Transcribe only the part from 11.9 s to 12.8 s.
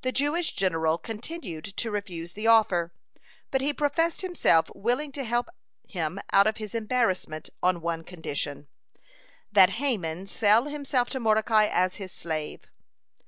his slave.